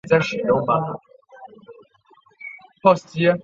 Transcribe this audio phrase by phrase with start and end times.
[0.09, 0.67] 世界图书之都共同评
[2.95, 3.01] 选
[3.33, 3.37] 而出。